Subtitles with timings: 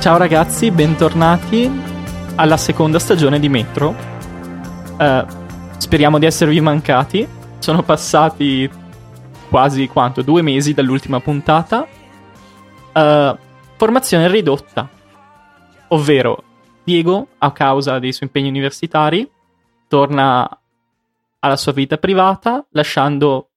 [0.00, 1.70] Ciao ragazzi, bentornati
[2.36, 3.94] alla seconda stagione di Metro.
[4.98, 5.26] Uh,
[5.76, 7.28] speriamo di esservi mancati.
[7.58, 8.68] Sono passati
[9.50, 10.22] quasi quanto?
[10.22, 11.86] Due mesi dall'ultima puntata.
[12.94, 13.36] Uh,
[13.76, 14.88] formazione ridotta,
[15.88, 16.44] ovvero
[16.82, 19.30] Diego, a causa dei suoi impegni universitari,
[19.86, 20.48] torna
[21.40, 23.50] alla sua vita privata, lasciando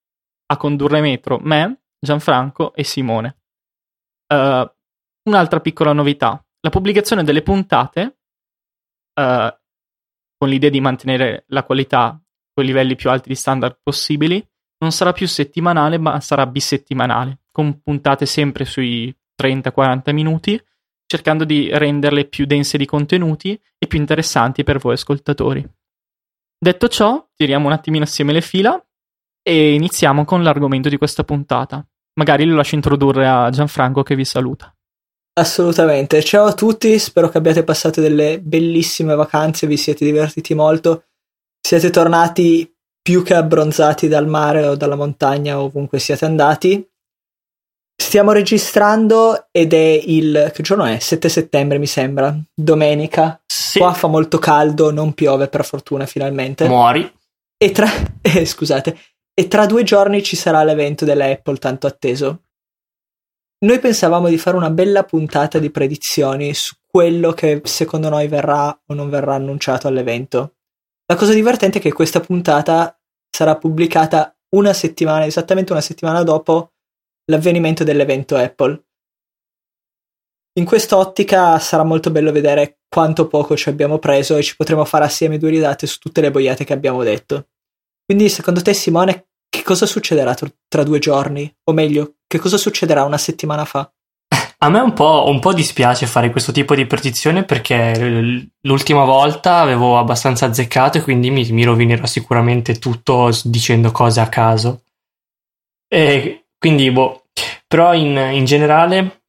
[0.47, 3.37] a condurre Metro me, Gianfranco e Simone.
[4.27, 4.69] Uh,
[5.23, 8.17] un'altra piccola novità, la pubblicazione delle puntate,
[9.15, 9.55] uh,
[10.37, 12.19] con l'idea di mantenere la qualità
[12.53, 14.45] con i livelli più alti di standard possibili,
[14.79, 20.61] non sarà più settimanale, ma sarà bisettimanale, con puntate sempre sui 30-40 minuti,
[21.05, 25.65] cercando di renderle più dense di contenuti e più interessanti per voi ascoltatori.
[26.57, 28.81] Detto ciò, tiriamo un attimino assieme le fila
[29.41, 31.85] e iniziamo con l'argomento di questa puntata.
[32.15, 34.72] Magari lo lascio introdurre a Gianfranco che vi saluta.
[35.35, 36.21] Assolutamente.
[36.21, 41.05] Ciao a tutti, spero che abbiate passato delle bellissime vacanze, vi siete divertiti molto,
[41.59, 46.87] siete tornati più che abbronzati dal mare o dalla montagna ovunque siate andati.
[47.95, 50.99] Stiamo registrando ed è il che giorno è?
[50.99, 53.41] 7 settembre mi sembra, domenica.
[53.45, 53.79] Sì.
[53.79, 56.67] Qua fa molto caldo, non piove per fortuna finalmente.
[56.67, 57.11] Muori.
[57.57, 57.87] E tra
[58.21, 58.97] eh, scusate,
[59.33, 62.43] e tra due giorni ci sarà l'evento della Apple tanto atteso.
[63.63, 68.77] Noi pensavamo di fare una bella puntata di predizioni su quello che secondo noi verrà
[68.87, 70.55] o non verrà annunciato all'evento.
[71.05, 76.73] La cosa divertente è che questa puntata sarà pubblicata una settimana, esattamente una settimana dopo
[77.31, 78.83] l'avvenimento dell'evento Apple.
[80.59, 85.05] In quest'ottica sarà molto bello vedere quanto poco ci abbiamo preso e ci potremo fare
[85.05, 87.47] assieme due risate su tutte le boiate che abbiamo detto.
[88.05, 89.29] Quindi, secondo te, Simone,
[89.63, 91.51] cosa succederà tra, tra due giorni?
[91.65, 93.91] O meglio, che cosa succederà una settimana fa?
[94.59, 99.57] A me un po', un po' dispiace fare questo tipo di predizione perché l'ultima volta
[99.57, 104.83] avevo abbastanza azzeccato e quindi mi, mi rovinerò sicuramente tutto dicendo cose a caso.
[105.85, 107.25] E quindi, boh,
[107.67, 109.23] però in, in generale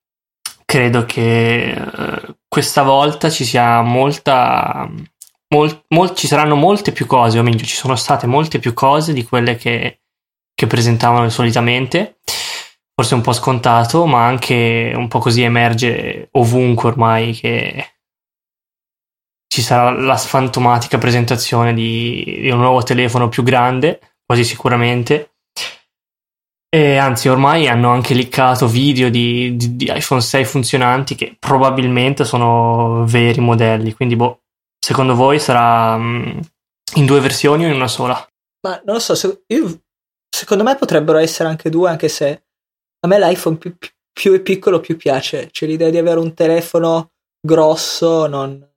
[0.65, 4.89] credo che uh, questa volta ci sia molta.
[5.49, 9.13] Mol, mol, ci saranno molte più cose, o meglio, ci sono state molte più cose
[9.13, 10.03] di quelle che,
[10.55, 12.19] che presentavano solitamente
[12.95, 17.95] forse un po' scontato, ma anche un po' così emerge ovunque ormai che
[19.49, 25.35] ci sarà la sfantomatica presentazione di, di un nuovo telefono più grande, quasi sicuramente.
[26.69, 32.25] E anzi, ormai hanno anche liccato video di, di, di, iPhone 6 funzionanti che probabilmente
[32.25, 33.93] sono veri modelli.
[33.93, 34.41] Quindi, boh,
[34.77, 36.41] secondo voi sarà um,
[36.95, 38.15] in due versioni o in una sola?
[38.67, 39.84] Ma non lo so, io,
[40.35, 42.43] secondo me potrebbero essere anche due, anche se
[42.99, 43.77] a me l'iPhone più,
[44.13, 48.69] più è piccolo più piace, cioè l'idea di avere un telefono grosso non,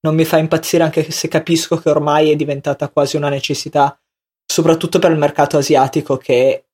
[0.00, 4.00] non mi fa impazzire anche se capisco che ormai è diventata quasi una necessità,
[4.46, 6.64] soprattutto per il mercato asiatico che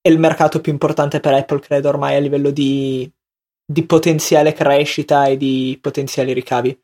[0.00, 3.10] è il mercato più importante per Apple, credo ormai a livello di,
[3.62, 6.82] di potenziale crescita e di potenziali ricavi.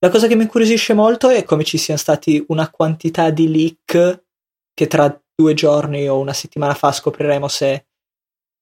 [0.00, 4.22] La cosa che mi incuriosisce molto è come ci siano stati una quantità di leak
[4.74, 7.86] che tra due giorni o una settimana fa scopriremo se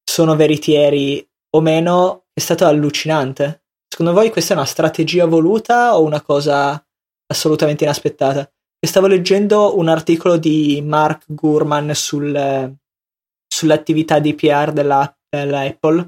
[0.02, 3.64] sono veritieri o meno è stato allucinante.
[3.88, 6.82] Secondo voi questa è una strategia voluta o una cosa
[7.26, 8.50] assolutamente inaspettata?
[8.84, 12.74] Stavo leggendo un articolo di Mark Gurman sul,
[13.46, 16.00] sull'attività di PR della, della Apple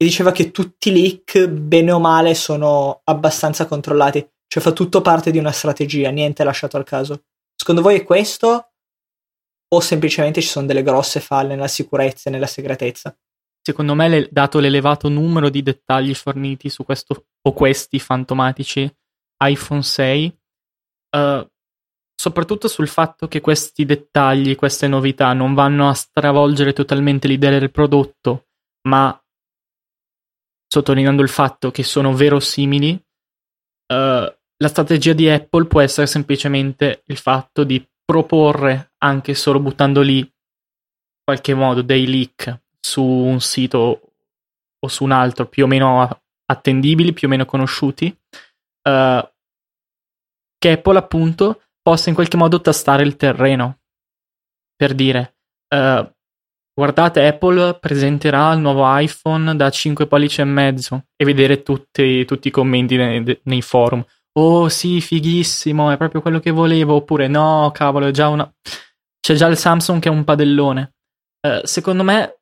[0.00, 4.26] e diceva che tutti i leak, bene o male, sono abbastanza controllati.
[4.46, 7.24] Cioè fa tutto parte di una strategia, niente lasciato al caso.
[7.54, 8.67] Secondo voi è questo?
[9.70, 13.16] O semplicemente ci sono delle grosse falle nella sicurezza e nella segretezza?
[13.68, 18.90] secondo me, dato l'elevato numero di dettagli forniti su questo o questi fantomatici
[19.44, 20.38] iPhone 6,
[21.10, 21.50] uh, eh,
[22.14, 27.70] soprattutto sul fatto che questi dettagli, queste novità non vanno a stravolgere totalmente l'idea del
[27.70, 28.46] prodotto,
[28.88, 29.22] ma
[30.66, 33.94] sottolineando il fatto che sono verosimili, uh,
[34.60, 40.20] la strategia di Apple può essere semplicemente il fatto di proporre, anche solo buttando lì
[40.20, 40.30] in
[41.22, 44.12] qualche modo, dei leak su un sito
[44.80, 49.30] o su un altro più o meno attendibili, più o meno conosciuti, uh,
[50.56, 53.80] che Apple appunto possa in qualche modo tastare il terreno.
[54.74, 55.36] Per dire,
[55.74, 56.10] uh,
[56.72, 62.48] guardate, Apple presenterà il nuovo iPhone da 5 pollici e mezzo e vedere tutti, tutti
[62.48, 64.02] i commenti nei, nei, forum.
[64.40, 66.94] Oh sì, fighissimo, è proprio quello che volevo.
[66.94, 68.48] Oppure no, cavolo, è già una...
[69.20, 70.94] c'è già il Samsung che è un padellone.
[71.40, 72.38] Uh, secondo me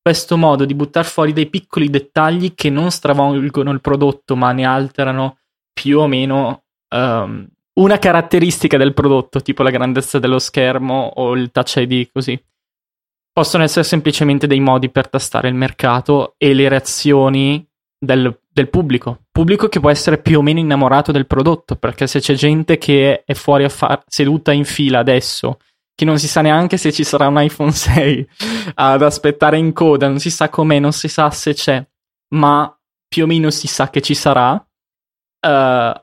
[0.00, 4.64] questo modo di buttare fuori dei piccoli dettagli che non stravolgono il prodotto, ma ne
[4.64, 5.40] alterano
[5.74, 11.50] più o meno um, una caratteristica del prodotto, tipo la grandezza dello schermo o il
[11.50, 12.42] touch ID, così.
[13.30, 17.68] Possono essere semplicemente dei modi per tastare il mercato e le reazioni
[17.98, 19.25] del, del pubblico.
[19.36, 23.22] Pubblico che può essere più o meno innamorato del prodotto, perché se c'è gente che
[23.22, 25.58] è fuori a far seduta in fila adesso,
[25.94, 28.28] che non si sa neanche se ci sarà un iPhone 6
[28.76, 31.86] ad aspettare in coda, non si sa com'è, non si sa se c'è,
[32.28, 32.74] ma
[33.06, 34.52] più o meno si sa che ci sarà.
[34.54, 36.00] Uh,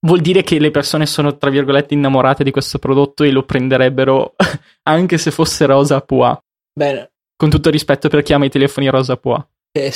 [0.00, 4.34] vuol dire che le persone sono, tra virgolette, innamorate di questo prodotto e lo prenderebbero
[4.84, 6.38] anche se fosse rosa pua.
[6.70, 7.12] Bene.
[7.34, 9.42] Con tutto il rispetto per chi ama i telefoni rosa pua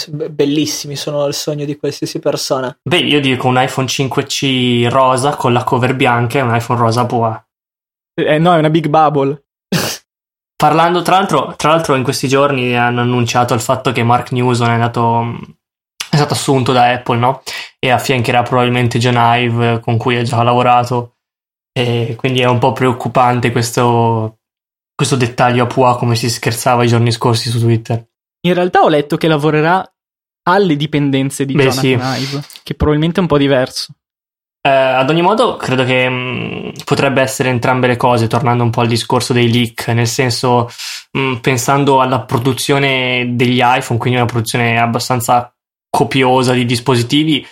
[0.08, 2.76] bellissimi, sono il sogno di qualsiasi persona.
[2.82, 7.04] Beh, io dico un iPhone 5C rosa con la cover bianca e un iPhone rosa
[7.04, 7.40] boa.
[8.14, 9.44] Eh, no, è una big bubble.
[10.56, 14.68] Parlando, tra l'altro, tra l'altro, in questi giorni hanno annunciato il fatto che Mark Newson
[14.68, 15.38] è, andato,
[16.10, 17.42] è stato assunto da Apple, no?
[17.78, 21.18] E affiancherà probabilmente John Ive, con cui ha già lavorato.
[21.72, 24.40] E quindi è un po' preoccupante questo,
[24.92, 28.04] questo dettaglio a Pua, come si scherzava i giorni scorsi su Twitter.
[28.40, 29.84] In realtà ho letto che lavorerà
[30.48, 32.22] alle dipendenze di Beh, Jonathan sì.
[32.22, 33.92] Ive, che probabilmente è un po' diverso.
[34.60, 38.70] Eh, ad ogni modo, credo che mh, mm, potrebbe essere entrambe le cose, tornando un
[38.70, 40.68] po' al discorso dei leak, nel senso,
[41.12, 45.52] mh, mm, pensando alla produzione degli iPhone, quindi una produzione abbastanza
[45.90, 47.46] copiosa di dispositivi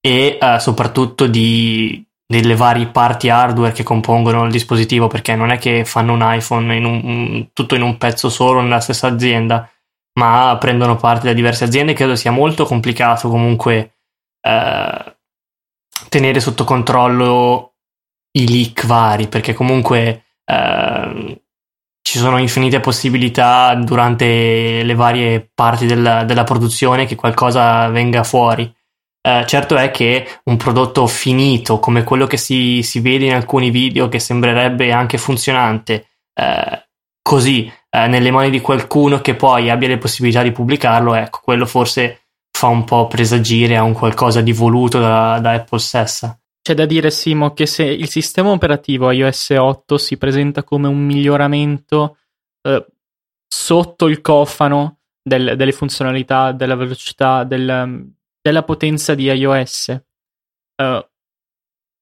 [0.00, 5.58] e eh, soprattutto di, delle varie parti hardware che compongono il dispositivo, perché non è
[5.58, 9.68] che fanno un iPhone in un, tutto in un pezzo solo nella stessa azienda
[10.18, 11.94] ma prendono parte da diverse aziende.
[11.94, 13.94] Credo sia molto complicato comunque
[14.40, 15.16] eh,
[16.08, 17.74] tenere sotto controllo
[18.32, 21.42] i leak vari, perché comunque eh,
[22.02, 28.74] ci sono infinite possibilità durante le varie parti della, della produzione che qualcosa venga fuori.
[29.20, 33.70] Eh, certo è che un prodotto finito come quello che si, si vede in alcuni
[33.70, 36.88] video, che sembrerebbe anche funzionante, eh,
[37.20, 41.66] così eh, nelle mani di qualcuno che poi abbia le possibilità di pubblicarlo, ecco, quello
[41.66, 46.38] forse fa un po' presagire a un qualcosa di voluto da, da Apple stessa.
[46.60, 50.98] C'è da dire, Simo, che se il sistema operativo iOS 8 si presenta come un
[50.98, 52.18] miglioramento
[52.62, 52.84] eh,
[53.46, 61.08] sotto il cofano del, delle funzionalità, della velocità, del, della potenza di iOS, eh,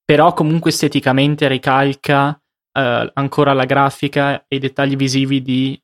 [0.04, 2.40] però comunque esteticamente ricalca
[2.76, 5.80] uh, ancora la grafica e i dettagli visivi di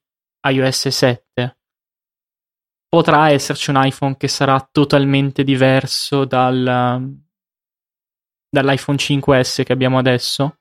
[0.49, 1.57] iOS 7.
[2.89, 7.11] Potrà esserci un iPhone che sarà totalmente diverso dal,
[8.51, 10.59] dall'iPhone 5S che abbiamo adesso.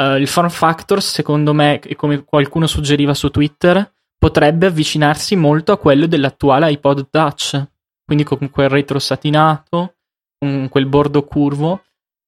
[0.00, 5.78] Uh, il form factor, secondo me, come qualcuno suggeriva su Twitter, potrebbe avvicinarsi molto a
[5.78, 7.72] quello dell'attuale iPod Touch.
[8.04, 9.96] Quindi con quel retro satinato,
[10.38, 11.84] con quel bordo curvo,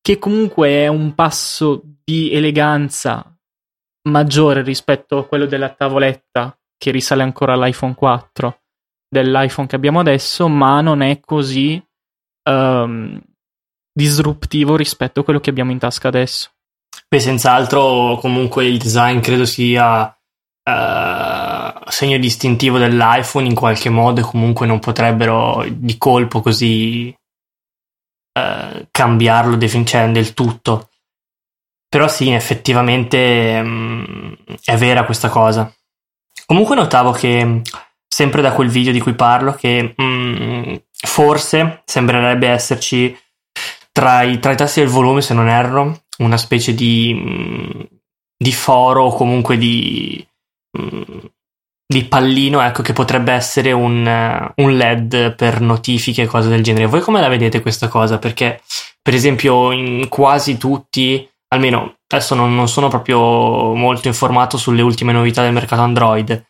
[0.07, 3.37] che comunque è un passo di eleganza
[4.09, 8.61] maggiore rispetto a quello della tavoletta che risale ancora all'iPhone 4
[9.09, 11.85] dell'iPhone che abbiamo adesso, ma non è così
[12.49, 13.21] um,
[13.93, 16.51] disruptivo rispetto a quello che abbiamo in tasca adesso.
[17.09, 24.69] Beh, senz'altro comunque il design credo sia uh, segno distintivo dell'iPhone in qualche modo comunque
[24.69, 27.13] non potrebbero di colpo così
[28.37, 30.91] uh, cambiarlo defin- cioè, del tutto.
[31.89, 34.33] Però sì, effettivamente mh, mm,
[34.65, 35.73] è vera questa cosa.
[36.45, 37.63] Comunque notavo che,
[38.07, 43.17] sempre da quel video di cui parlo, che mh, mm, forse sembrerebbe esserci
[43.93, 47.81] tra i, tra i, tasti del volume, se non erro, una specie di, mh, mm,
[48.37, 50.27] di foro o comunque di,
[51.87, 56.87] di pallino, ecco, che potrebbe essere un, un LED per notifiche e cose del genere.
[56.87, 58.19] Voi come la vedete questa cosa?
[58.19, 58.61] Perché,
[59.01, 65.13] per esempio, in quasi tutti almeno adesso non, non, sono proprio molto informato sulle ultime
[65.13, 66.45] novità del mercato Android,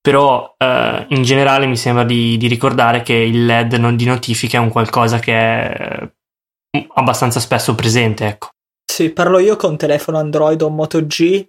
[0.00, 4.58] però eh, in generale mi sembra di, di, ricordare che il LED non di notifica
[4.58, 6.00] è un qualcosa che è
[6.76, 8.48] mm, abbastanza spesso presente, ecco.
[8.84, 11.46] Sì, parlo io con telefono Android o Moto G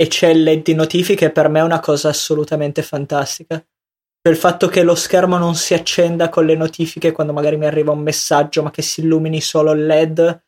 [0.00, 3.56] e c'è il LED di notifiche per me è una cosa assolutamente fantastica.
[3.56, 7.66] Cioè il fatto che lo schermo non si accenda con le notifiche quando magari mi
[7.66, 10.42] arriva un messaggio, ma che si illumini solo il LED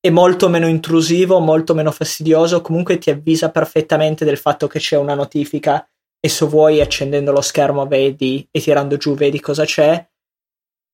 [0.00, 4.96] è molto meno intrusivo, molto meno fastidioso, comunque ti avvisa perfettamente del fatto che c'è
[4.96, 5.84] una notifica
[6.20, 10.08] e se vuoi accendendo lo schermo vedi e tirando giù vedi cosa c'è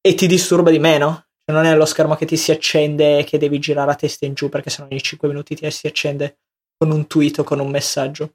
[0.00, 1.26] e ti disturba di meno.
[1.44, 4.24] Cioè, non è lo schermo che ti si accende e che devi girare a testa
[4.24, 6.38] in giù perché sennò ogni 5 minuti ti si accende
[6.76, 8.34] con un tweet o con un messaggio.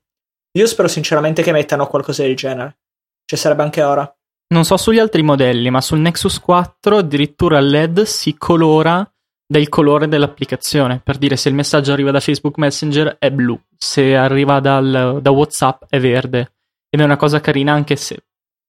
[0.58, 2.80] Io spero sinceramente che mettano qualcosa del genere.
[3.26, 4.16] Ci sarebbe anche ora.
[4.54, 9.10] Non so sugli altri modelli, ma sul Nexus 4 addirittura il LED si colora
[9.48, 11.00] del colore dell'applicazione.
[11.04, 15.30] Per dire se il messaggio arriva da Facebook Messenger è blu, se arriva dal, da
[15.32, 16.54] WhatsApp è verde.
[16.90, 18.26] Ed è una cosa carina anche se,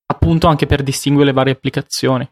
[0.06, 2.28] appunto, anche per distinguere le varie applicazioni.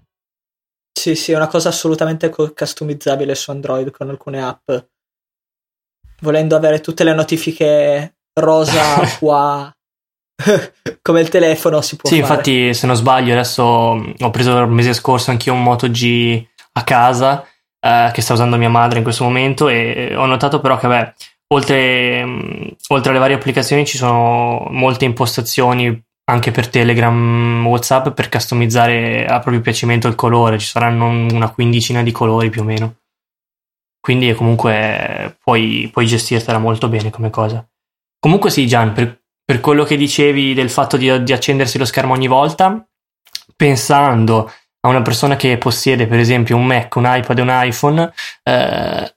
[0.92, 4.70] Sì, sì, è una cosa assolutamente customizzabile su Android con alcune app.
[6.20, 9.72] Volendo avere tutte le notifiche rosa qua
[11.02, 12.28] come il telefono si può sì, fare.
[12.28, 16.82] infatti, se non sbaglio, adesso ho preso il mese scorso anch'io un Moto G a
[16.82, 17.44] casa
[17.80, 21.12] eh, che sta usando mia madre in questo momento e ho notato però che, beh,
[21.54, 28.28] oltre, mh, oltre alle varie applicazioni ci sono molte impostazioni anche per Telegram, WhatsApp per
[28.28, 30.58] customizzare a proprio piacimento il colore.
[30.58, 32.94] Ci saranno una quindicina di colori più o meno.
[34.00, 37.66] Quindi comunque puoi, puoi gestirtela molto bene come cosa.
[38.18, 42.14] Comunque sì, Gian, per, per quello che dicevi del fatto di, di, accendersi lo schermo
[42.14, 42.86] ogni volta,
[43.54, 48.12] pensando a una persona che possiede per esempio un Mac, un iPad e un iPhone,
[48.42, 49.14] eh,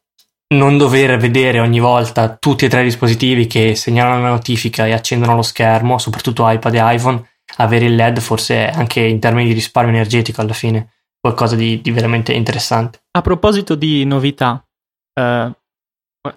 [0.54, 4.92] non dover vedere ogni volta tutti e tre i dispositivi che segnalano la notifica e
[4.92, 9.54] accendono lo schermo, soprattutto iPad e iPhone, avere il LED forse anche in termini di
[9.54, 13.04] risparmio energetico alla fine qualcosa di, di veramente interessante.
[13.12, 14.66] A proposito di novità,
[15.13, 15.51] eh,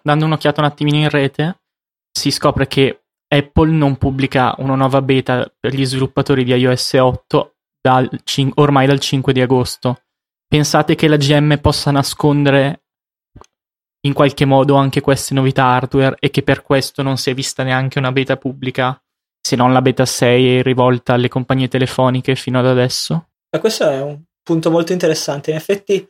[0.02, 1.61] dando un'occhiata un attimino in rete,
[2.11, 7.56] si scopre che Apple non pubblica una nuova beta per gli sviluppatori di iOS 8
[7.80, 8.09] dal,
[8.54, 10.02] ormai dal 5 di agosto.
[10.47, 12.83] Pensate che la GM possa nascondere
[14.06, 17.64] in qualche modo anche queste novità hardware e che per questo non si è vista
[17.64, 19.00] neanche una beta pubblica,
[19.40, 23.30] se non la beta 6 rivolta alle compagnie telefoniche fino ad adesso?
[23.59, 25.50] Questo è un punto molto interessante.
[25.50, 26.06] In effetti,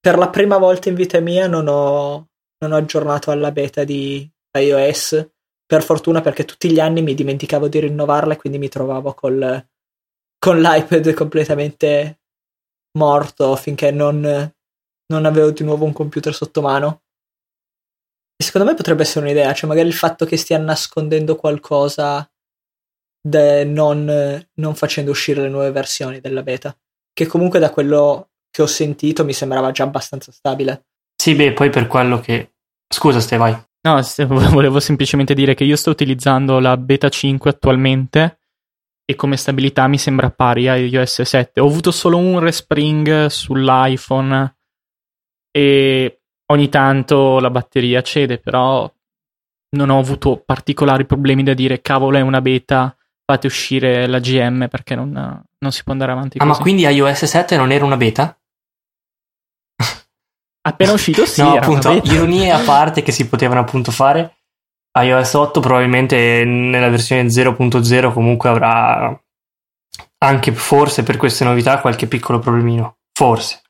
[0.00, 2.28] per la prima volta in vita mia non ho,
[2.58, 4.28] non ho aggiornato alla beta di
[4.58, 5.30] iOS.
[5.68, 9.68] Per fortuna, perché tutti gli anni mi dimenticavo di rinnovarla e quindi mi trovavo col,
[10.38, 12.20] con l'iPad completamente
[12.96, 14.20] morto finché non,
[15.06, 17.02] non avevo di nuovo un computer sotto mano.
[18.34, 22.26] E secondo me potrebbe essere un'idea, cioè magari il fatto che stiano nascondendo qualcosa
[23.30, 26.74] non, non facendo uscire le nuove versioni della beta,
[27.12, 30.86] che comunque da quello che ho sentito mi sembrava già abbastanza stabile.
[31.14, 32.52] Sì, beh, poi per quello che...
[32.88, 33.56] Scusa, Ste, vai.
[33.80, 38.40] No, volevo semplicemente dire che io sto utilizzando la beta 5 attualmente
[39.04, 41.60] e come stabilità mi sembra pari a iOS 7.
[41.60, 44.56] Ho avuto solo un respring sull'iPhone
[45.50, 48.92] e ogni tanto la batteria cede, però
[49.70, 52.94] non ho avuto particolari problemi da dire cavolo è una beta,
[53.30, 56.56] fate uscire la GM perché non, non si può andare avanti ah, così.
[56.56, 58.34] ma quindi iOS 7 non era una beta?
[60.66, 64.38] Appena uscito sì, no, appunto, ironie a parte che si potevano appunto fare.
[64.98, 69.22] iOS 8 probabilmente nella versione 0.0 comunque avrà
[70.24, 73.60] anche forse per queste novità qualche piccolo problemino, forse.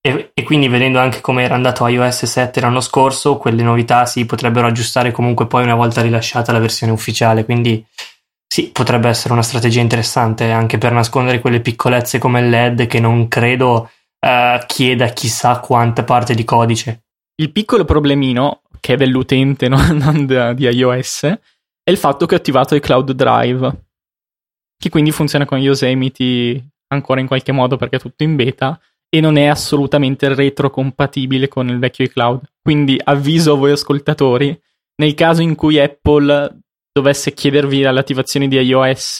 [0.00, 4.24] E, e, quindi vedendo anche come era andato iOS 7 l'anno scorso, quelle novità si
[4.24, 7.44] potrebbero aggiustare comunque poi una volta rilasciata la versione ufficiale.
[7.44, 7.86] Quindi
[8.46, 13.00] sì, potrebbe essere una strategia interessante anche per nascondere quelle piccolezze come il LED che
[13.00, 17.04] non credo uh, chieda chissà quanta parte di codice.
[17.36, 22.38] Il piccolo problemino, che è dell'utente, non, non di iOS, è il fatto che ho
[22.38, 23.84] attivato il Cloud Drive,
[24.78, 29.20] che quindi funziona con Yosemite ancora in qualche modo perché è tutto in beta e
[29.20, 32.42] non è assolutamente retrocompatibile con il vecchio iCloud.
[32.62, 34.58] Quindi avviso a voi ascoltatori,
[34.96, 36.63] nel caso in cui Apple
[36.94, 39.18] dovesse chiedervi all'attivazione di iOS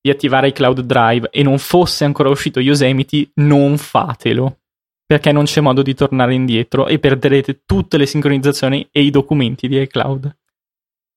[0.00, 4.60] di attivare iCloud Drive e non fosse ancora uscito Yosemite, non fatelo,
[5.04, 9.68] perché non c'è modo di tornare indietro e perderete tutte le sincronizzazioni e i documenti
[9.68, 10.36] di iCloud.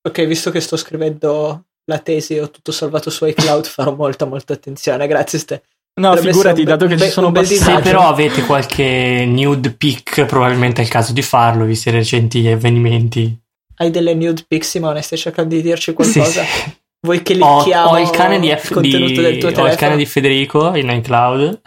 [0.07, 4.25] Ok, visto che sto scrivendo la tesi e ho tutto salvato su iCloud, farò molta
[4.25, 5.07] molta attenzione.
[5.07, 5.63] Grazie Ste.
[5.99, 7.55] No, Potrebbe figurati, dato che ci sono passati...
[7.55, 12.45] Se però avete qualche nude pic, probabilmente è il caso di farlo, visti i recenti
[12.47, 13.37] avvenimenti.
[13.79, 15.01] Hai delle nude pic, Simone?
[15.01, 16.43] Stai cercando di dirci qualcosa?
[16.43, 16.75] Sì.
[16.99, 19.67] Vuoi che licchiamo ho, ho il cane di, F- di, del tuo telefono?
[19.67, 21.61] Ho il cane di Federico in iCloud,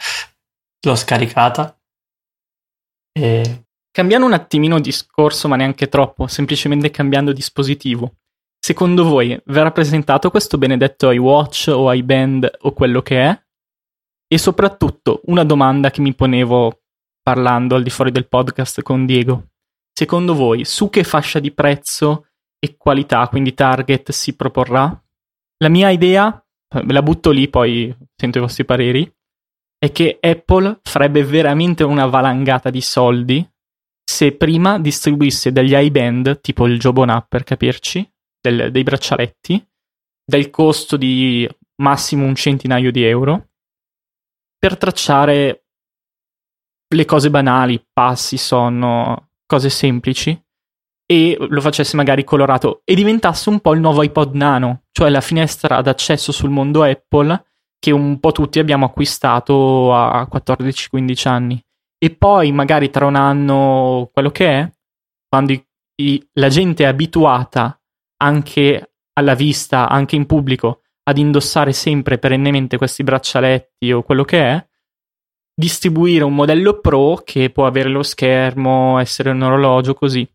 [0.86, 1.78] l'ho scaricata.
[3.12, 3.64] E...
[3.92, 8.16] Cambiando un attimino discorso, ma neanche troppo, semplicemente cambiando dispositivo.
[8.58, 13.42] Secondo voi verrà presentato questo benedetto iWatch o iBand o quello che è?
[14.26, 16.82] E soprattutto una domanda che mi ponevo
[17.22, 19.44] parlando al di fuori del podcast con Diego.
[20.00, 22.28] Secondo voi su che fascia di prezzo
[22.58, 24.98] e qualità, quindi target, si proporrà?
[25.58, 26.42] La mia idea,
[26.74, 29.14] ve la butto lì, poi sento i vostri pareri,
[29.76, 33.46] è che Apple farebbe veramente una valangata di soldi
[34.02, 39.68] se prima distribuisse degli iBand, tipo il Jobon App per capirci, del, dei braccialetti,
[40.24, 41.46] del costo di
[41.82, 43.50] massimo un centinaio di euro,
[44.58, 45.66] per tracciare
[46.88, 50.40] le cose banali, passi, sonno, cose semplici,
[51.10, 55.20] e lo facesse magari colorato e diventasse un po' il nuovo iPod Nano, cioè la
[55.20, 57.46] finestra d'accesso sul mondo Apple
[57.80, 61.60] che un po' tutti abbiamo acquistato a 14-15 anni.
[61.98, 64.72] E poi magari tra un anno, quello che è,
[65.28, 65.66] quando i,
[65.96, 67.76] i, la gente è abituata
[68.18, 74.42] anche alla vista, anche in pubblico, ad indossare sempre perennemente questi braccialetti o quello che
[74.42, 74.68] è,
[75.60, 80.28] distribuire un modello Pro che può avere lo schermo, essere un orologio così.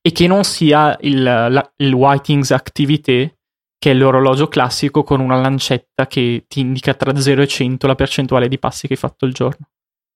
[0.00, 3.32] E che non sia il, la, il Whiting's Activity,
[3.78, 7.94] che è l'orologio classico con una lancetta che ti indica tra 0 e 100 la
[7.94, 9.68] percentuale di passi che hai fatto il giorno.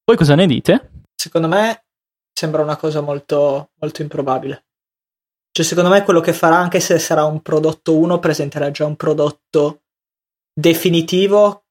[0.05, 1.05] Voi cosa ne dite?
[1.15, 1.85] Secondo me
[2.33, 4.65] sembra una cosa molto, molto improbabile.
[5.53, 8.97] Cioè, secondo me quello che farà, anche se sarà un prodotto 1, presenterà già un
[8.97, 9.83] prodotto
[10.55, 11.67] definitivo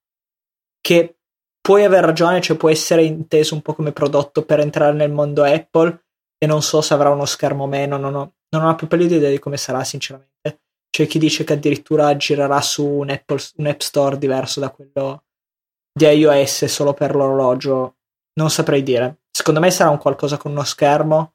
[0.80, 1.21] che
[1.62, 5.44] puoi aver ragione, cioè può essere inteso un po' come prodotto per entrare nel mondo
[5.44, 6.06] Apple
[6.38, 9.16] e non so se avrà uno schermo o meno, non ho, non ho più pallida
[9.16, 10.30] idea di come sarà sinceramente.
[10.90, 15.24] C'è chi dice che addirittura girerà su un, Apple, un App Store diverso da quello
[15.94, 17.96] di iOS solo per l'orologio.
[18.34, 19.22] Non saprei dire.
[19.32, 21.34] Secondo me sarà un qualcosa con uno schermo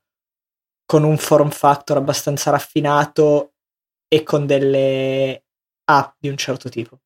[0.87, 3.55] con un form factor abbastanza raffinato
[4.09, 5.45] e con delle
[5.85, 7.01] app di un certo tipo.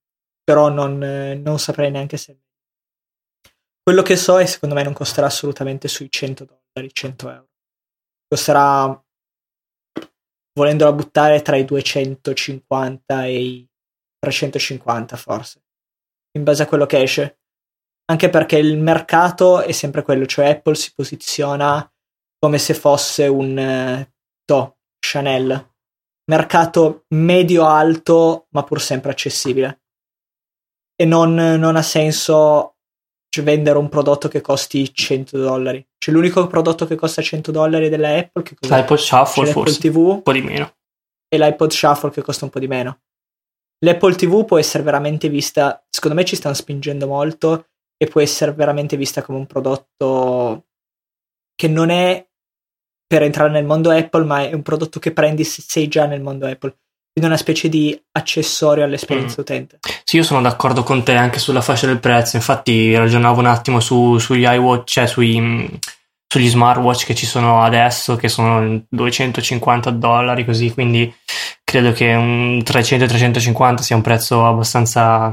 [0.44, 0.98] Però non,
[1.42, 2.38] non saprei neanche se.
[3.82, 7.49] Quello che so è secondo me non costerà assolutamente sui 100 dollari, 100 euro.
[8.28, 9.04] Costerà,
[10.52, 13.68] volendola buttare, tra i 250 e i
[14.18, 15.62] 350 forse,
[16.37, 17.38] in base a quello che esce.
[18.10, 21.90] Anche perché il mercato è sempre quello, cioè Apple si posiziona
[22.38, 24.12] come se fosse un eh,
[24.45, 25.69] to, Chanel.
[26.30, 29.82] Mercato medio-alto, ma pur sempre accessibile.
[30.95, 32.76] E non, non ha senso
[33.38, 35.86] vendere un prodotto che costi 100 dollari.
[35.97, 38.80] Cioè, l'unico prodotto che costa 100 dollari della Apple che cos'è?
[38.80, 39.78] L'iPod Shuffle C'è forse.
[39.78, 40.75] TV, un po' di meno.
[41.28, 43.00] E l'iPod Shuffle che costa un po' di meno.
[43.82, 48.52] L'Apple TV può essere veramente vista, secondo me ci stanno spingendo molto e può essere
[48.52, 50.66] veramente vista come un prodotto
[51.54, 52.26] che non è
[53.06, 56.21] per entrare nel mondo Apple, ma è un prodotto che prendi se sei già nel
[56.21, 56.76] mondo Apple.
[57.12, 59.42] Quindi una specie di accessorio all'esperienza mm.
[59.42, 59.78] utente.
[60.04, 62.36] Sì, io sono d'accordo con te anche sulla fascia del prezzo.
[62.36, 65.78] Infatti, ragionavo un attimo su, sugli iWatch, cioè sui,
[66.26, 70.73] sugli smartwatch che ci sono adesso, che sono 250 dollari, così.
[70.73, 71.12] Quindi
[71.64, 75.28] credo che un 300-350 sia un prezzo abbastanza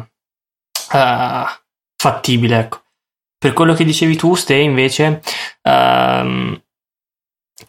[0.93, 1.45] uh,
[1.95, 2.59] fattibile.
[2.59, 2.81] Ecco.
[3.37, 5.21] Per quello che dicevi tu, Ste, invece.
[5.61, 6.59] Uh,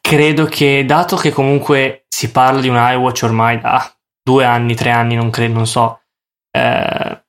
[0.00, 3.92] credo che, dato che comunque si parla di un iWatch ormai da
[4.28, 6.02] due anni, tre anni, non credo, non so,
[6.50, 7.24] eh,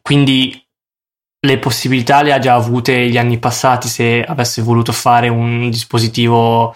[0.00, 0.58] quindi
[1.42, 6.74] le possibilità le ha già avute gli anni passati se avesse voluto fare un dispositivo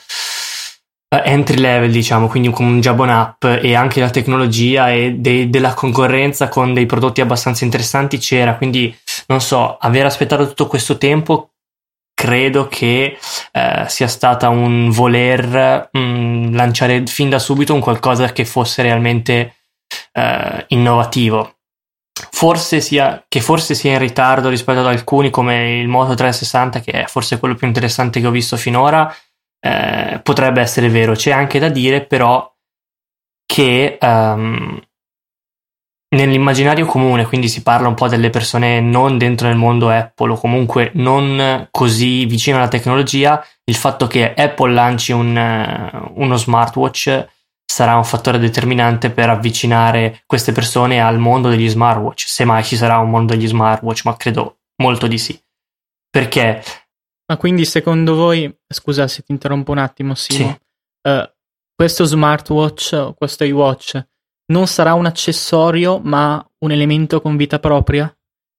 [1.08, 5.48] eh, entry level, diciamo, quindi con un Jabon app e anche la tecnologia e de-
[5.48, 8.94] della concorrenza con dei prodotti abbastanza interessanti c'era, quindi
[9.28, 11.53] non so, aver aspettato tutto questo tempo
[12.14, 13.18] credo che
[13.52, 18.82] eh, sia stata un voler mh, mm, lanciare fin da subito un qualcosa che fosse
[18.82, 19.56] realmente
[20.12, 21.56] eh, innovativo.
[22.30, 26.92] Forse sia, che forse sia in ritardo rispetto ad alcuni come il Moto 360 che
[26.92, 29.12] è forse quello più interessante che ho visto finora
[29.60, 32.48] eh, potrebbe essere vero c'è anche da dire però
[33.46, 34.80] che um,
[36.14, 40.36] nell'immaginario comune, quindi si parla un po' delle persone non dentro nel mondo Apple o
[40.36, 47.28] comunque non così vicino alla tecnologia, il fatto che Apple lanci un, uh, uno smartwatch
[47.64, 52.76] sarà un fattore determinante per avvicinare queste persone al mondo degli smartwatch, se mai ci
[52.76, 55.38] sarà un mondo degli smartwatch, ma credo molto di sì.
[56.08, 56.62] Perché?
[57.26, 60.58] Ma quindi secondo voi, scusa se ti interrompo un attimo, Simo,
[61.00, 61.08] sì.
[61.08, 61.28] uh,
[61.74, 64.06] questo smartwatch, questo iWatch,
[64.46, 68.14] non sarà un accessorio, ma un elemento con vita propria.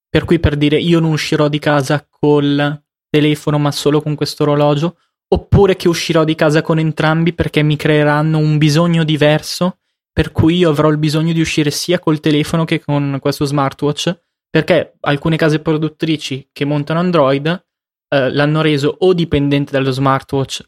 [0.09, 4.43] Per cui per dire io non uscirò di casa col telefono, ma solo con questo
[4.43, 9.79] orologio, oppure che uscirò di casa con entrambi perché mi creeranno un bisogno diverso,
[10.11, 14.17] per cui io avrò il bisogno di uscire sia col telefono che con questo smartwatch,
[14.49, 20.63] perché alcune case produttrici che montano Android eh, l'hanno reso o dipendente dallo smartwatch,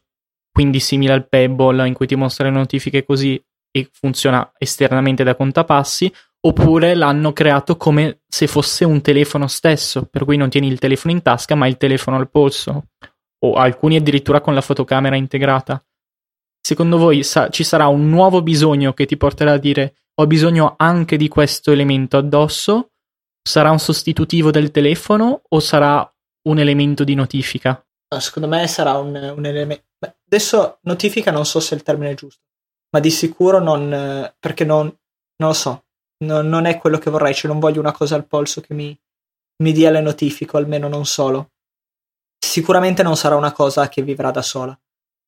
[0.51, 3.41] quindi simile al Pebble in cui ti mostra le notifiche così
[3.80, 6.12] e funziona esternamente da contapassi,
[6.42, 11.13] oppure l'hanno creato come se fosse un telefono stesso, per cui non tieni il telefono
[11.13, 12.90] in tasca ma il telefono al polso,
[13.40, 15.84] o alcuni addirittura con la fotocamera integrata.
[16.62, 20.74] Secondo voi sa- ci sarà un nuovo bisogno che ti porterà a dire ho bisogno
[20.78, 22.92] anche di questo elemento addosso,
[23.42, 26.12] sarà un sostitutivo del telefono o sarà
[26.50, 27.82] un elemento di notifica?
[28.10, 29.86] No, secondo me sarà un, un elemento.
[30.26, 32.42] Adesso notifica non so se è il termine giusto,
[32.89, 34.32] ma di sicuro non.
[34.39, 35.84] perché non, non lo so.
[36.19, 38.97] Non, non è quello che vorrei, cioè non voglio una cosa al polso che mi,
[39.63, 41.52] mi dia le notifiche, almeno non solo.
[42.38, 44.78] Sicuramente non sarà una cosa che vivrà da sola,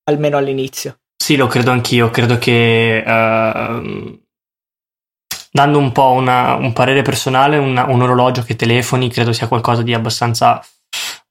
[0.05, 0.99] almeno all'inizio.
[1.15, 2.09] Sì, lo credo anch'io.
[2.09, 4.19] Credo che uh,
[5.51, 9.83] dando un po' una, un parere personale, una, un orologio che telefoni credo sia qualcosa
[9.83, 10.63] di abbastanza.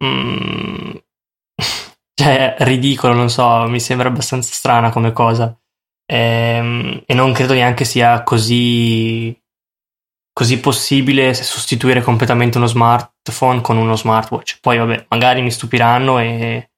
[0.04, 0.94] Mm,
[2.14, 5.56] cioè, ridicolo, non so, mi sembra abbastanza strana come cosa.
[6.10, 9.38] E, ehm, e non credo neanche sia così
[10.38, 14.60] così possibile sostituire completamente uno smartphone con uno smartwatch.
[14.60, 16.70] Poi vabbè, magari mi stupiranno e,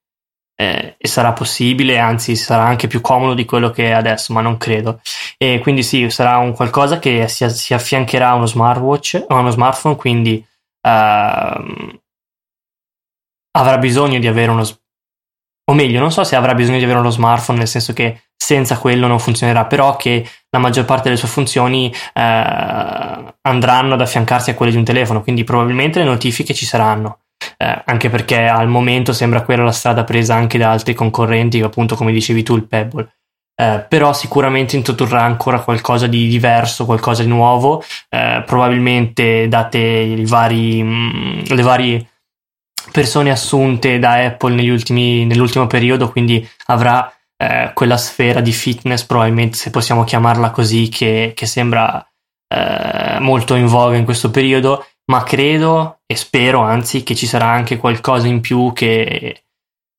[0.57, 4.41] e, e, sarà possibile, anzi sarà anche più comodo di quello che è adesso, ma
[4.41, 5.03] non credo.
[5.37, 9.51] E quindi sì, sarà un qualcosa che si, si affiancherà a uno smartwatch a uno
[9.51, 10.43] smartphone, quindi
[10.89, 12.01] uh,
[13.53, 14.65] avrà bisogno di avere uno
[15.71, 18.79] o meglio, non so se avrà bisogno di avere uno smartphone, nel senso che senza
[18.79, 24.51] quello non funzionerà, però che la maggior parte delle sue funzioni eh, andranno ad affiancarsi
[24.51, 27.19] a quelle di un telefono, quindi probabilmente le notifiche ci saranno.
[27.57, 31.95] Eh, anche perché al momento sembra quella la strada presa anche da altri concorrenti, appunto
[31.97, 33.13] come dicevi tu, il Pebble.
[33.55, 40.83] Eh, però sicuramente introdurrà ancora qualcosa di diverso, qualcosa di nuovo, eh, probabilmente date vari,
[40.83, 42.09] mh, le varie
[42.91, 49.57] persone assunte da Apple ultimi, nell'ultimo periodo, quindi avrà eh, quella sfera di fitness, probabilmente
[49.57, 52.07] se possiamo chiamarla così, che, che sembra
[52.49, 57.47] eh, molto in voga in questo periodo, ma credo e spero anzi che ci sarà
[57.47, 59.45] anche qualcosa in più che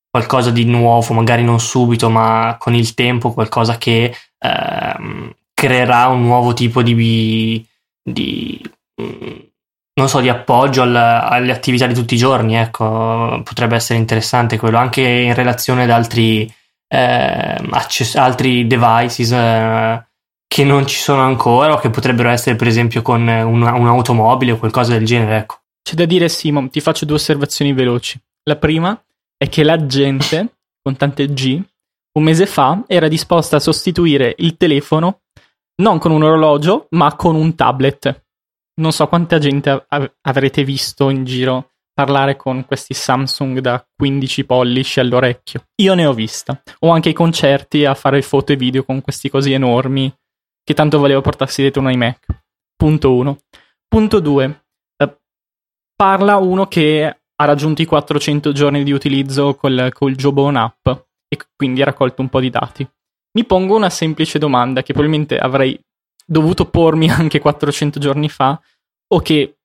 [0.08, 6.22] qualcosa di nuovo, magari non subito, ma con il tempo, qualcosa che ehm, creerà un
[6.22, 7.66] nuovo tipo di,
[8.02, 8.60] di
[9.94, 14.58] non so, di appoggio al, alle attività di tutti i giorni, ecco, potrebbe essere interessante
[14.58, 16.52] quello, anche in relazione ad altri,
[16.92, 20.06] eh, access- altri devices eh,
[20.46, 24.58] che non ci sono ancora o che potrebbero essere per esempio con una, un'automobile o
[24.58, 25.60] qualcosa del genere, ecco.
[25.82, 28.20] C'è da dire Simon, ti faccio due osservazioni veloci.
[28.44, 29.00] La prima
[29.36, 31.60] è che la gente, con tante G,
[32.18, 35.20] un mese fa era disposta a sostituire il telefono
[35.82, 38.22] non con un orologio, ma con un tablet
[38.74, 41.71] non so quanta gente av- avrete visto in giro
[42.02, 45.66] parlare con questi Samsung da 15 pollici all'orecchio.
[45.82, 46.60] Io ne ho vista.
[46.80, 50.12] O anche i concerti a fare foto e video con questi cosi enormi
[50.64, 52.26] che tanto volevo portarsi dietro un iMac.
[52.74, 53.38] Punto 1.
[53.86, 54.64] Punto 2.
[54.96, 55.16] Eh,
[55.94, 60.88] parla uno che ha raggiunto i 400 giorni di utilizzo col, col Jobone app
[61.28, 62.88] e quindi ha raccolto un po' di dati.
[63.34, 65.78] Mi pongo una semplice domanda che probabilmente avrei
[66.26, 68.60] dovuto pormi anche 400 giorni fa
[69.06, 69.58] o che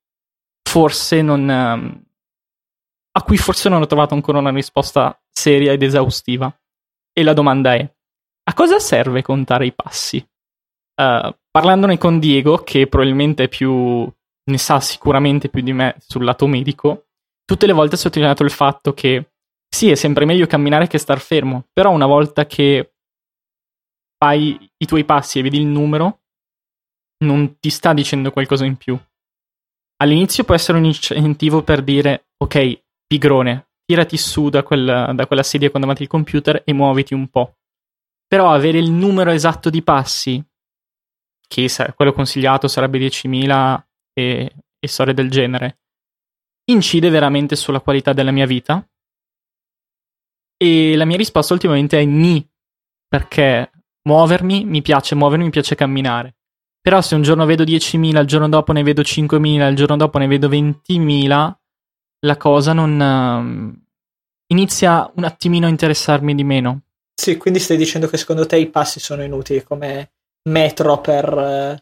[0.69, 2.05] forse non...
[3.17, 6.55] A cui forse non ho trovato ancora una risposta seria ed esaustiva.
[7.11, 7.81] E la domanda è,
[8.43, 10.17] a cosa serve contare i passi?
[11.01, 14.07] Uh, parlandone con Diego, che probabilmente è più,
[14.51, 17.07] ne sa sicuramente più di me sul lato medico,
[17.43, 19.31] tutte le volte ho sottolineato il fatto che
[19.67, 22.93] sì, è sempre meglio camminare che star fermo, però una volta che
[24.15, 26.21] fai i tuoi passi e vedi il numero,
[27.25, 28.95] non ti sta dicendo qualcosa in più.
[29.97, 35.43] All'inizio può essere un incentivo per dire, ok, pigrone, tirati su da quella, da quella
[35.43, 37.55] sedia con davanti al computer e muoviti un po'.
[38.27, 40.43] Però avere il numero esatto di passi,
[41.47, 43.81] che quello consigliato sarebbe 10.000
[44.13, 45.79] e, e storie del genere,
[46.65, 48.85] incide veramente sulla qualità della mia vita?
[50.57, 52.45] E la mia risposta ultimamente è ni,
[53.07, 53.71] perché
[54.03, 56.35] muovermi mi piace, muovermi mi piace camminare.
[56.81, 60.17] Però se un giorno vedo 10.000, il giorno dopo ne vedo 5.000, il giorno dopo
[60.17, 61.53] ne vedo 20.000,
[62.19, 62.99] la cosa non...
[62.99, 63.85] Uh,
[64.47, 66.81] inizia un attimino a interessarmi di meno.
[67.13, 70.11] Sì, quindi stai dicendo che secondo te i passi sono inutili come
[70.49, 71.75] metro per, uh,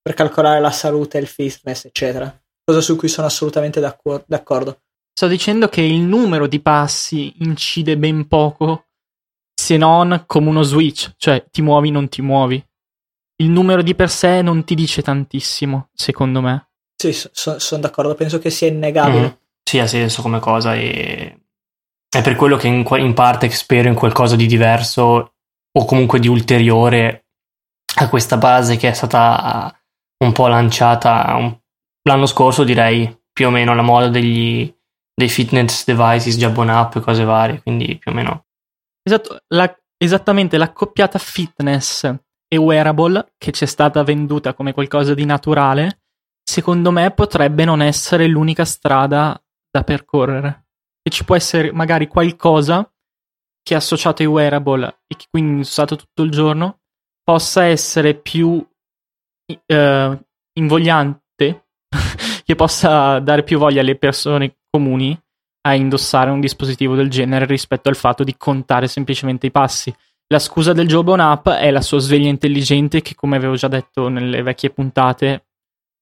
[0.00, 2.34] per calcolare la salute, il fitness, eccetera.
[2.64, 4.82] Cosa su cui sono assolutamente d'accor- d'accordo.
[5.12, 8.86] Sto dicendo che il numero di passi incide ben poco,
[9.54, 12.64] se non come uno switch, cioè ti muovi, non ti muovi
[13.40, 16.68] il numero di per sé non ti dice tantissimo, secondo me.
[16.94, 19.28] Sì, so, sono d'accordo, penso che sia innegabile.
[19.28, 19.38] Mm.
[19.70, 21.42] Sì, ha senso come cosa e
[22.08, 25.34] è per quello che in, in, parte spero in qualcosa di diverso
[25.70, 27.26] o comunque di ulteriore
[28.00, 29.72] a questa base che è stata
[30.24, 31.56] un po' lanciata un,
[32.02, 34.76] l'anno scorso, direi, più o meno alla moda degli,
[35.14, 38.46] dei fitness devices, Jabon App e cose varie, quindi più o meno.
[39.04, 42.12] Esatto, la, esattamente l'accoppiata fitness
[42.48, 46.00] e wearable che ci è stata venduta come qualcosa di naturale,
[46.42, 50.66] secondo me potrebbe non essere l'unica strada da percorrere.
[51.02, 52.90] E ci può essere magari qualcosa
[53.62, 56.80] che associato ai wearable e che quindi usato tutto il giorno
[57.22, 58.66] possa essere più
[59.66, 61.66] eh, invogliante,
[62.44, 65.18] che possa dare più voglia alle persone comuni
[65.62, 69.94] a indossare un dispositivo del genere rispetto al fatto di contare semplicemente i passi.
[70.28, 74.08] La scusa del Jawbone App è la sua sveglia intelligente che, come avevo già detto
[74.08, 75.46] nelle vecchie puntate,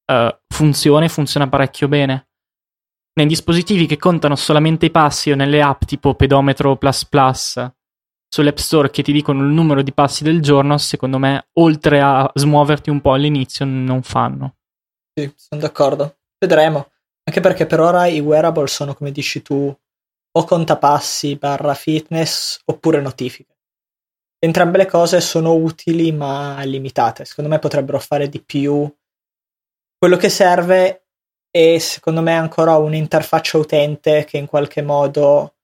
[0.05, 2.28] uh, funziona e funziona parecchio bene.
[3.13, 7.71] Nei dispositivi che contano solamente i passi o nelle app tipo Pedometro Plus Plus
[8.29, 12.29] sull'App Store che ti dicono il numero di passi del giorno, secondo me, oltre a
[12.33, 14.55] smuoverti un po' all'inizio, non fanno.
[15.13, 16.17] Sì, sono d'accordo.
[16.37, 16.91] Vedremo.
[17.23, 19.75] Anche perché per ora i wearable sono, come dici tu,
[20.31, 23.57] o contapassi barra fitness oppure notifiche.
[24.39, 27.25] Entrambe le cose sono utili ma limitate.
[27.25, 28.89] Secondo me potrebbero fare di più.
[29.97, 31.08] Quello che serve
[31.49, 35.55] è, secondo me, ancora un'interfaccia utente che in qualche modo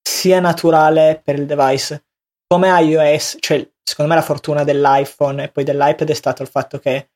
[0.00, 2.04] sia naturale per il device
[2.46, 6.78] come iOS, cioè secondo me la fortuna dell'iPhone e poi dell'iPad è stato il fatto
[6.78, 7.10] che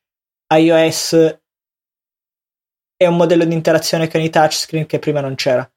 [0.53, 1.39] iOS
[2.95, 5.69] è un modello di interazione con i touchscreen che prima non c'era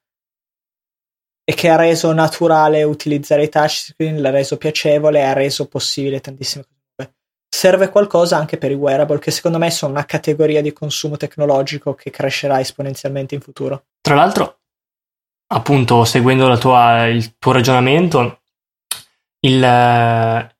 [1.43, 6.63] e che ha reso naturale utilizzare i touchscreen, l'ha reso piacevole, ha reso possibile tantissime
[6.63, 6.70] cose.
[7.53, 11.93] Serve qualcosa anche per i wearable, che secondo me sono una categoria di consumo tecnologico
[11.93, 13.87] che crescerà esponenzialmente in futuro.
[13.99, 14.59] Tra l'altro,
[15.47, 18.39] appunto, seguendo tua, il tuo ragionamento,
[19.41, 20.55] il, eh,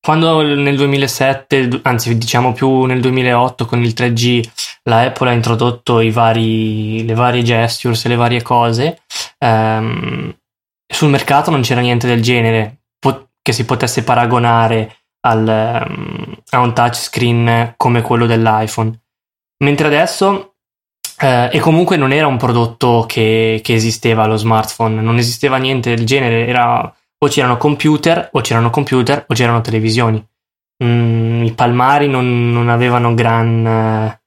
[0.00, 4.48] quando nel 2007, anzi diciamo più nel 2008 con il 3G,
[4.84, 9.02] la Apple ha introdotto vari, le varie gestures e le varie cose,
[9.38, 10.34] ehm,
[10.86, 16.60] sul mercato non c'era niente del genere po- che si potesse paragonare al, um, a
[16.60, 18.98] un touchscreen come quello dell'iPhone.
[19.64, 20.54] Mentre adesso,
[21.20, 25.94] eh, e comunque non era un prodotto che, che esisteva lo smartphone, non esisteva niente
[25.94, 30.24] del genere, era o c'erano computer, o c'erano computer, o c'erano televisioni.
[30.84, 33.66] Mm, I palmari non, non avevano gran.
[33.66, 34.20] Eh,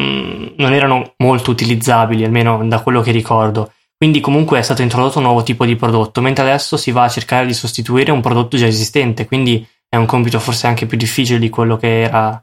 [0.00, 3.72] mm, non erano molto utilizzabili, almeno da quello che ricordo.
[3.96, 7.08] Quindi, comunque, è stato introdotto un nuovo tipo di prodotto, mentre adesso si va a
[7.08, 9.26] cercare di sostituire un prodotto già esistente.
[9.26, 12.42] Quindi è un compito forse anche più difficile di quello che era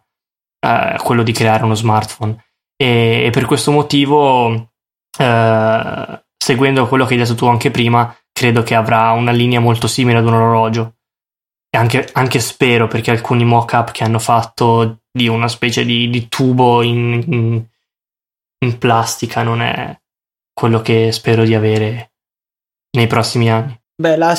[0.60, 2.44] eh, quello di creare uno smartphone.
[2.76, 4.72] E, e per questo motivo,
[5.18, 9.88] eh, seguendo quello che hai detto tu anche prima, credo che avrà una linea molto
[9.88, 10.96] simile ad un orologio.
[11.70, 16.28] E anche, anche spero, perché alcuni mock-up che hanno fatto di una specie di, di
[16.28, 17.66] tubo in, in,
[18.60, 19.98] in plastica non è
[20.54, 22.14] quello che spero di avere
[22.96, 23.78] nei prossimi anni.
[23.96, 24.36] Beh, la,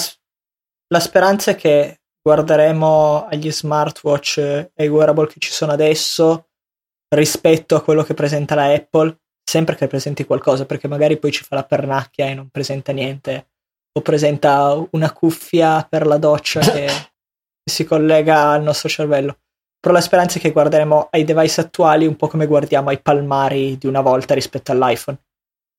[0.89, 6.49] la, speranza è che guarderemo agli smartwatch e ai wearable che ci sono adesso
[7.15, 11.45] rispetto a quello che presenta la Apple, sempre che presenti qualcosa, perché magari poi ci
[11.45, 13.51] fa la pernacchia e non presenta niente
[13.97, 16.89] o presenta una cuffia per la doccia che
[17.65, 19.39] si collega al nostro cervello.
[19.79, 23.79] Però la speranza è che guarderemo ai device attuali un po' come guardiamo ai palmari
[23.79, 25.17] di una volta rispetto all'iPhone.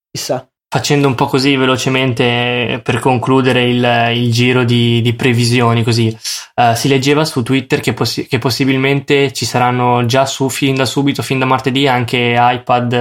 [0.09, 0.49] Chissà.
[0.69, 6.07] Facendo un po' così velocemente per concludere il, il giro di, di, previsioni, così
[6.55, 10.85] uh, si leggeva su Twitter che, possi- che, possibilmente ci saranno già su fin da
[10.85, 12.93] subito, fin da martedì, anche iPad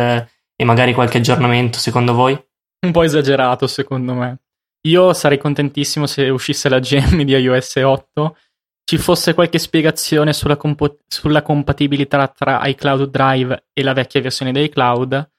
[0.54, 2.40] e magari qualche aggiornamento, secondo voi?
[2.86, 4.38] Un po' esagerato, secondo me.
[4.86, 8.36] Io sarei contentissimo se uscisse la GM di iOS 8,
[8.84, 14.52] ci fosse qualche spiegazione sulla, compo- sulla compatibilità tra iCloud Drive e la vecchia versione
[14.52, 15.30] di iCloud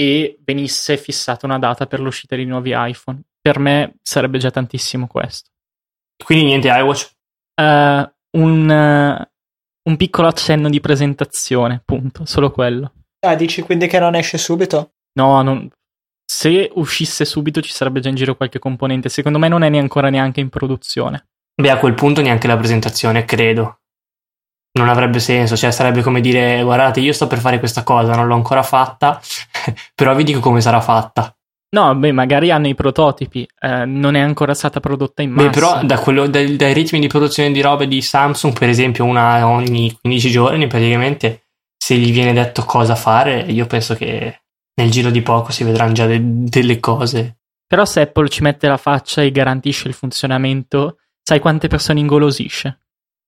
[0.00, 3.20] e venisse fissata una data per l'uscita di nuovi iPhone.
[3.38, 5.50] Per me sarebbe già tantissimo questo.
[6.24, 7.10] Quindi niente iWatch?
[7.60, 12.94] Uh, un, uh, un piccolo accenno di presentazione, punto, solo quello.
[13.26, 14.92] Ah, dici quindi che non esce subito?
[15.18, 15.68] No, non,
[16.24, 19.10] se uscisse subito ci sarebbe già in giro qualche componente.
[19.10, 21.26] Secondo me non è ne ancora neanche in produzione.
[21.60, 23.80] Beh, a quel punto neanche la presentazione, credo.
[24.78, 28.28] Non avrebbe senso, cioè sarebbe come dire guardate, io sto per fare questa cosa, non
[28.28, 29.20] l'ho ancora fatta,
[29.94, 31.34] però vi dico come sarà fatta.
[31.72, 35.48] No, beh, magari hanno i prototipi, eh, non è ancora stata prodotta in massa.
[35.48, 39.04] Beh, però da quello, dai, dai, ritmi di produzione di robe di Samsung, per esempio,
[39.04, 41.44] una ogni 15 giorni, praticamente,
[41.76, 44.42] se gli viene detto cosa fare, io penso che
[44.74, 47.38] nel giro di poco si vedranno già de- delle cose.
[47.66, 52.80] Però se Apple ci mette la faccia e garantisce il funzionamento, sai quante persone ingolosisce?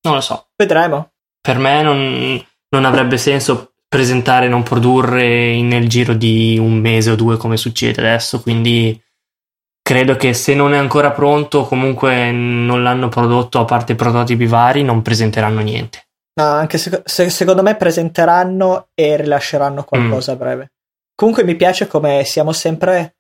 [0.02, 0.48] Non lo so.
[0.56, 1.12] Vedremo.
[1.40, 7.10] Per me non, non avrebbe senso presentare e non produrre nel giro di un mese
[7.10, 8.98] o due come succede adesso, quindi
[9.82, 14.82] credo che se non è ancora pronto, comunque non l'hanno prodotto a parte prototipi vari,
[14.82, 16.06] non presenteranno niente.
[16.40, 20.34] No, anche se, se, secondo me presenteranno e rilasceranno qualcosa mm.
[20.34, 20.72] a breve.
[21.14, 23.16] Comunque mi piace come siamo sempre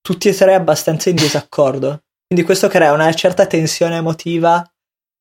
[0.00, 2.00] tutti e tre abbastanza in disaccordo.
[2.26, 4.66] Quindi questo crea una certa tensione emotiva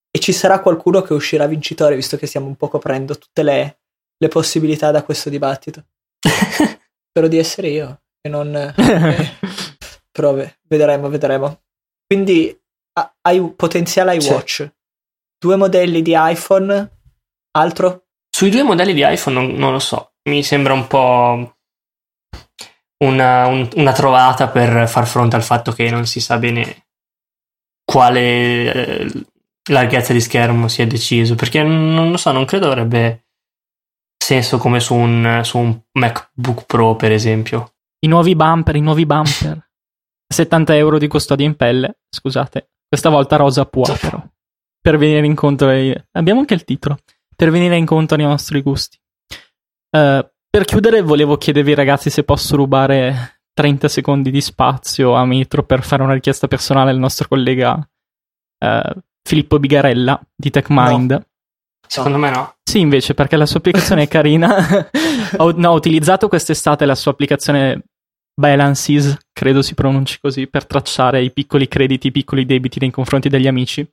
[0.10, 3.80] e ci sarà qualcuno che uscirà vincitore, visto che stiamo un po' coprendo tutte le,
[4.18, 5.86] le possibilità da questo dibattito.
[7.10, 8.56] Spero di essere io e non...
[8.56, 9.38] Eh,
[10.12, 11.62] prove, vedremo, vedremo.
[12.06, 12.58] Quindi
[13.22, 14.54] hai potenziale iWatch.
[14.54, 14.72] Sì.
[15.38, 17.00] Due modelli di iPhone,
[17.52, 18.06] altro?
[18.30, 21.58] Sui due modelli di iPhone non, non lo so, mi sembra un po'
[23.04, 26.88] una, un, una, trovata per far fronte al fatto che non si sa bene
[27.84, 29.26] quale eh,
[29.70, 33.23] larghezza di schermo si è deciso, perché non lo so, non credo avrebbe
[34.24, 37.74] senso come su un, su un MacBook Pro, per esempio.
[38.00, 39.70] I nuovi bumper, i nuovi bumper.
[40.34, 42.72] 70 euro di custodia in pelle, scusate.
[42.88, 44.24] Questa volta rosa può, però.
[44.82, 45.94] Per venire incontro ai...
[46.14, 47.00] Abbiamo anche il titolo.
[47.36, 48.98] Per venire incontro ai nostri gusti.
[49.92, 55.64] Uh, per chiudere, volevo chiedervi, ragazzi, se posso rubare 30 secondi di spazio a Metro
[55.64, 61.12] per fare una richiesta personale al nostro collega uh, Filippo Bigarella di TechMind.
[61.12, 61.26] No.
[61.88, 62.53] Secondo me no.
[62.74, 64.58] Sì, invece, perché la sua applicazione è carina.
[65.38, 67.84] ho, no, ho utilizzato quest'estate la sua applicazione
[68.34, 73.30] Balances, credo si pronunci così, per tracciare i piccoli crediti, i piccoli debiti nei confronti
[73.30, 73.88] degli amici.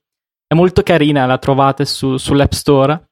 [0.47, 3.11] È molto carina, la trovate su, sull'App Store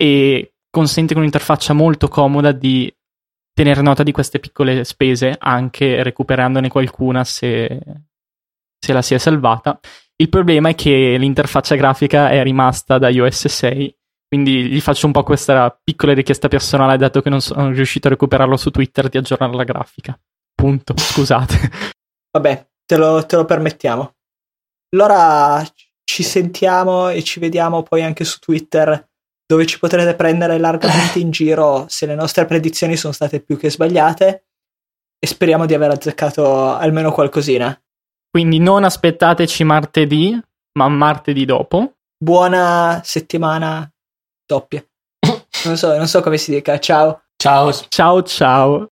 [0.00, 2.88] e consente con un'interfaccia molto comoda di
[3.52, 7.80] tenere nota di queste piccole spese, anche recuperandone qualcuna se,
[8.78, 9.80] se la si è salvata.
[10.14, 13.98] Il problema è che l'interfaccia grafica è rimasta da iOS 6,
[14.30, 18.10] quindi gli faccio un po' questa piccola richiesta personale, dato che non sono riuscito a
[18.10, 20.16] recuperarlo su Twitter, di aggiornare la grafica.
[20.54, 21.56] Punto, scusate.
[22.30, 24.14] Vabbè, te lo, te lo permettiamo.
[24.94, 25.60] Allora
[26.04, 29.04] ci sentiamo e ci vediamo poi anche su Twitter
[29.44, 33.68] dove ci potrete prendere largamente in giro se le nostre predizioni sono state più che
[33.68, 34.44] sbagliate
[35.18, 37.76] e speriamo di aver azzeccato almeno qualcosina.
[38.30, 40.40] Quindi non aspettateci martedì,
[40.78, 41.94] ma martedì dopo.
[42.16, 43.92] Buona settimana
[44.50, 44.84] doppia.
[45.64, 46.78] Non so, non so come si dica.
[46.78, 47.22] Ciao.
[47.36, 47.72] Ciao.
[47.88, 48.88] Ciao ciao.